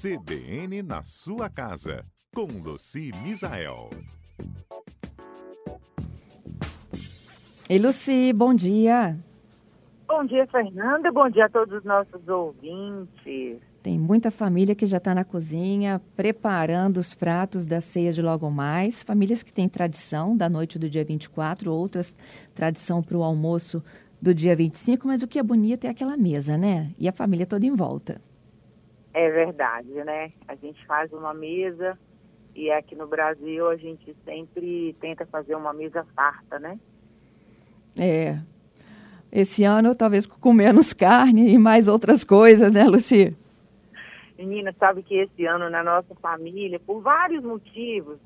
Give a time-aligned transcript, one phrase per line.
[0.00, 3.90] CBN na sua casa, com Luci Misael.
[7.68, 9.18] Ei, Luci, bom dia.
[10.06, 11.10] Bom dia, Fernanda.
[11.10, 13.58] Bom dia a todos os nossos ouvintes.
[13.82, 18.48] Tem muita família que já está na cozinha preparando os pratos da ceia de logo
[18.52, 19.02] mais.
[19.02, 22.14] Famílias que têm tradição da noite do dia 24, outras
[22.54, 23.82] tradição para o almoço
[24.22, 26.92] do dia 25, mas o que é bonito é aquela mesa, né?
[26.96, 28.27] E a família toda em volta.
[29.18, 30.30] É verdade, né?
[30.46, 31.98] A gente faz uma mesa
[32.54, 36.78] e aqui no Brasil a gente sempre tenta fazer uma mesa farta, né?
[37.98, 38.38] É.
[39.32, 43.36] Esse ano, talvez com menos carne e mais outras coisas, né, Luci?
[44.38, 48.18] Menina, sabe que esse ano na nossa família, por vários motivos,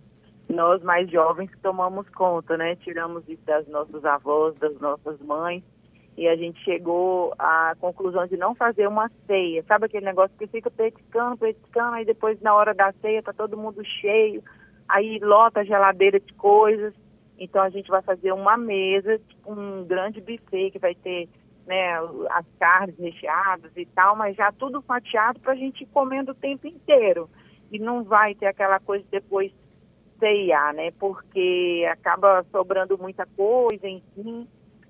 [0.46, 2.76] nós mais jovens tomamos conta, né?
[2.76, 5.62] Tiramos isso das nossas avós, das nossas mães,
[6.16, 9.64] e a gente chegou à conclusão de não fazer uma ceia.
[9.66, 13.56] Sabe aquele negócio que fica petiscando, petiscando, aí depois na hora da ceia tá todo
[13.56, 14.42] mundo cheio,
[14.88, 16.94] aí lota a geladeira de coisas.
[17.38, 21.28] Então a gente vai fazer uma mesa, tipo um grande buffet que vai ter
[21.66, 21.96] né,
[22.30, 26.36] as carnes recheadas e tal, mas já tudo fatiado para a gente ir comendo o
[26.36, 27.28] tempo inteiro.
[27.70, 29.50] E não vai ter aquela coisa depois
[30.18, 30.90] ceiar, né?
[31.00, 34.46] Porque acaba sobrando muita coisa, enfim.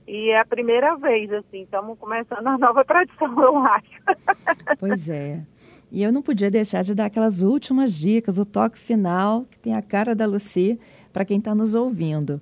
[0.06, 4.03] E é a primeira vez, assim, estamos começando a nova tradição, eu acho.
[4.78, 5.41] Pois é.
[5.91, 9.75] E eu não podia deixar de dar aquelas últimas dicas, o toque final, que tem
[9.75, 10.80] a cara da Luci,
[11.12, 12.41] para quem está nos ouvindo.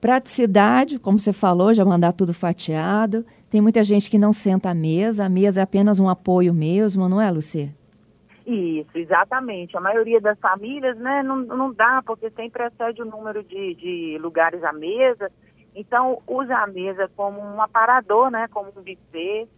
[0.00, 3.24] Praticidade, como você falou, já mandar tudo fatiado.
[3.50, 7.08] Tem muita gente que não senta à mesa, a mesa é apenas um apoio mesmo,
[7.08, 7.74] não é, Luci?
[8.46, 9.76] Isso, exatamente.
[9.76, 14.18] A maioria das famílias, né, não, não dá, porque sempre excede o número de, de
[14.20, 15.30] lugares à mesa.
[15.74, 19.48] Então, usa a mesa como um aparador, né, como um buffet,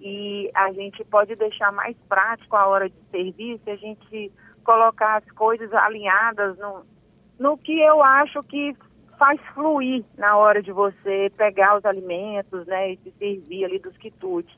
[0.00, 4.32] e a gente pode deixar mais prático a hora de servir se a gente
[4.64, 6.82] colocar as coisas alinhadas no,
[7.38, 8.74] no que eu acho que
[9.18, 13.96] faz fluir na hora de você pegar os alimentos, né, e se servir ali dos
[13.96, 14.56] quitutes.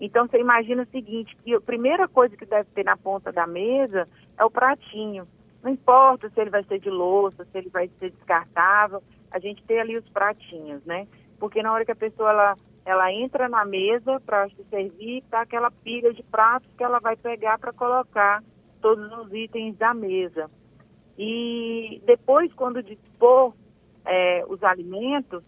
[0.00, 3.46] Então, você imagina o seguinte, que a primeira coisa que deve ter na ponta da
[3.46, 5.28] mesa é o pratinho.
[5.62, 9.02] Não importa se ele vai ser de louça, se ele vai ser descartável,
[9.34, 11.08] a gente tem ali os pratinhos, né?
[11.40, 15.40] Porque na hora que a pessoa ela, ela entra na mesa para se servir, tá
[15.40, 18.44] aquela pilha de pratos que ela vai pegar para colocar
[18.80, 20.48] todos os itens da mesa.
[21.18, 23.52] E depois, quando dispor
[24.04, 25.42] é, os alimentos,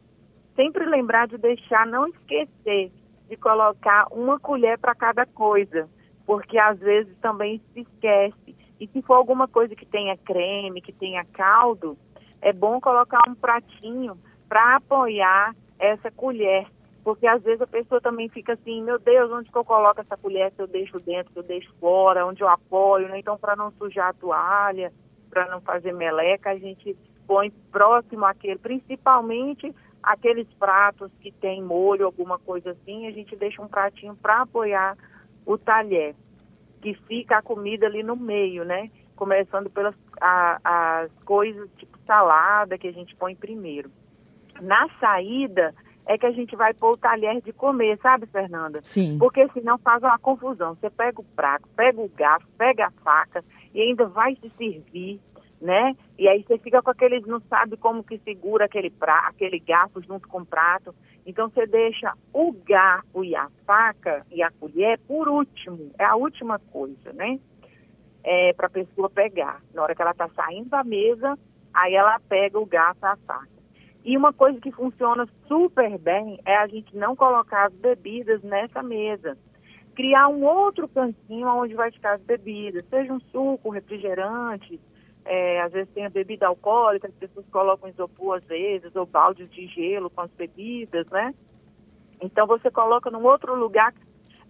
[0.56, 2.90] sempre lembrar de deixar, não esquecer
[3.28, 5.88] de colocar uma colher para cada coisa,
[6.26, 8.56] porque às vezes também se esquece.
[8.80, 11.96] E se for alguma coisa que tenha creme, que tenha caldo,
[12.40, 16.66] é bom colocar um pratinho para apoiar essa colher.
[17.04, 20.16] Porque às vezes a pessoa também fica assim, meu Deus, onde que eu coloco essa
[20.16, 20.52] colher?
[20.52, 23.18] Se eu deixo dentro, se eu deixo fora, onde eu apoio, né?
[23.18, 24.92] Então, para não sujar a toalha,
[25.30, 32.06] para não fazer meleca, a gente põe próximo àquele, principalmente aqueles pratos que tem molho,
[32.06, 34.96] alguma coisa assim, a gente deixa um pratinho para apoiar
[35.44, 36.14] o talher,
[36.80, 38.86] que fica a comida ali no meio, né?
[39.16, 40.58] Começando pelas a,
[41.02, 43.90] as coisas tipo salada que a gente põe primeiro.
[44.60, 45.74] Na saída
[46.06, 48.80] é que a gente vai pôr o talher de comer, sabe, Fernanda?
[48.84, 49.18] Sim.
[49.18, 50.74] Porque senão faz uma confusão.
[50.74, 53.44] Você pega o prato, pega o garfo, pega a faca
[53.74, 55.20] e ainda vai se servir
[55.60, 55.96] né?
[56.18, 60.02] E aí você fica com aqueles, não sabe como que segura aquele, pra, aquele garfo
[60.02, 60.94] junto com o prato.
[61.24, 66.14] Então você deixa o garfo e a faca e a colher por último, é a
[66.14, 67.38] última coisa, né?
[68.28, 69.62] É, para a pessoa pegar.
[69.72, 71.38] Na hora que ela está saindo da mesa,
[71.72, 73.56] aí ela pega o garfo e a faca.
[74.04, 78.82] E uma coisa que funciona super bem é a gente não colocar as bebidas nessa
[78.82, 79.38] mesa.
[79.94, 84.80] Criar um outro cantinho onde vai ficar as bebidas, seja um suco, refrigerante,
[85.24, 89.50] é, às vezes tem a bebida alcoólica, as pessoas colocam isopor às vezes, ou baldes
[89.50, 91.34] de gelo com as bebidas, né?
[92.20, 93.92] Então você coloca num outro lugar,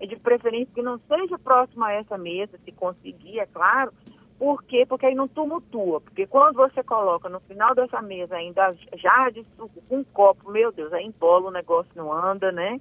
[0.00, 3.92] de preferência que não seja próximo a essa mesa, se conseguir, é claro.
[4.38, 4.84] Por quê?
[4.86, 6.00] Porque aí não tumultua.
[6.00, 10.50] Porque quando você coloca no final dessa mesa ainda jarra de suco com um copo,
[10.50, 12.76] meu Deus, aí embola, o negócio não anda, né?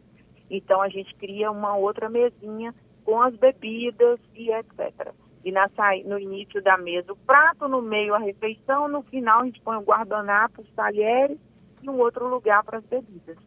[0.50, 2.74] Então a gente cria uma outra mesinha
[3.06, 5.14] com as bebidas e etc
[5.46, 5.70] e na
[6.06, 9.78] no início da mesa o prato, no meio a refeição, no final a gente põe
[9.78, 11.38] o guardanapo, os talheres
[11.84, 13.38] e um outro lugar para as bebidas.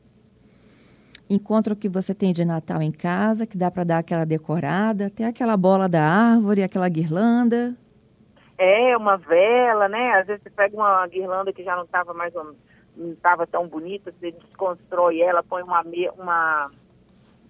[1.30, 5.26] Encontro que você tem de Natal em casa, que dá para dar aquela decorada, tem
[5.26, 7.76] aquela bola da árvore, aquela guirlanda.
[8.56, 10.12] É, uma vela, né?
[10.20, 14.12] Às vezes você pega uma guirlanda que já não estava mais não estava tão bonita,
[14.12, 15.84] você desconstrói ela, põe uma,
[16.16, 16.70] uma,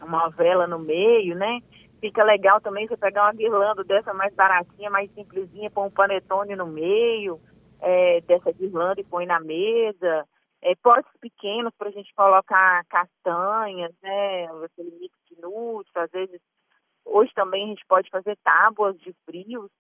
[0.03, 1.61] uma vela no meio, né?
[2.01, 6.55] Fica legal também você pegar uma guirlanda dessa mais baratinha, mais simplesinha, põe um panetone
[6.55, 7.41] no meio
[7.81, 10.25] é, dessa guirlanda e põe na mesa.
[10.61, 14.45] É, potes pequenos para a gente colocar castanhas, né?
[14.65, 16.41] Aquele mix de nuts, às vezes.
[17.05, 19.71] Hoje também a gente pode fazer tábuas de frios.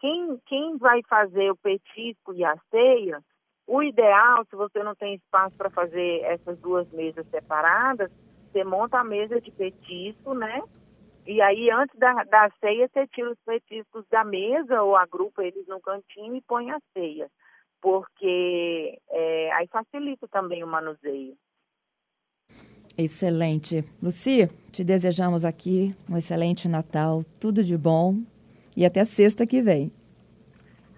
[0.00, 3.20] Quem, quem vai fazer o petisco e a ceia,
[3.66, 8.10] o ideal, se você não tem espaço para fazer essas duas mesas separadas,
[8.50, 10.62] você monta a mesa de petisco, né?
[11.26, 15.66] E aí, antes da, da ceia, você tira os petiscos da mesa ou agrupa eles
[15.66, 17.28] no cantinho e põe a ceia.
[17.80, 21.36] Porque é, aí facilita também o manuseio.
[22.96, 23.84] Excelente.
[24.02, 28.16] Luci, te desejamos aqui um excelente Natal, tudo de bom
[28.76, 29.92] e até sexta que vem.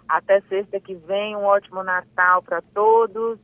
[0.08, 3.38] Até sexta que vem, um ótimo Natal para todos,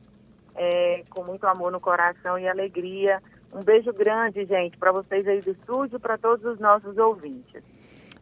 [0.55, 3.21] é, com muito amor no coração e alegria.
[3.53, 7.63] Um beijo grande, gente, para vocês aí do estúdio, para todos os nossos ouvintes.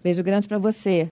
[0.04, 1.04] Beijo grande para você.